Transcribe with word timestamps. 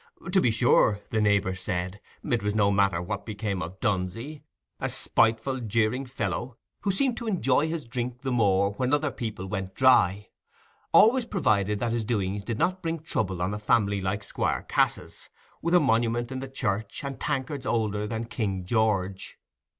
To 0.31 0.41
be 0.41 0.49
sure, 0.49 0.99
the 1.11 1.21
neighbours 1.21 1.59
said, 1.61 2.01
it 2.23 2.41
was 2.41 2.55
no 2.55 2.71
matter 2.71 3.03
what 3.03 3.23
became 3.23 3.61
of 3.61 3.79
Dunsey—a 3.79 4.89
spiteful 4.89 5.59
jeering 5.59 6.07
fellow, 6.07 6.57
who 6.79 6.91
seemed 6.91 7.17
to 7.17 7.27
enjoy 7.27 7.67
his 7.67 7.85
drink 7.85 8.23
the 8.23 8.31
more 8.31 8.71
when 8.71 8.93
other 8.95 9.11
people 9.11 9.45
went 9.45 9.75
dry—always 9.75 11.25
provided 11.25 11.77
that 11.77 11.91
his 11.93 12.03
doings 12.03 12.43
did 12.43 12.57
not 12.57 12.81
bring 12.81 12.97
trouble 12.97 13.43
on 13.43 13.53
a 13.53 13.59
family 13.59 14.01
like 14.01 14.23
Squire 14.23 14.63
Cass's, 14.63 15.29
with 15.61 15.75
a 15.75 15.79
monument 15.79 16.31
in 16.31 16.39
the 16.39 16.49
church, 16.49 17.03
and 17.03 17.19
tankards 17.19 17.67
older 17.67 18.07
than 18.07 18.25
King 18.25 18.65
George. 18.65 19.37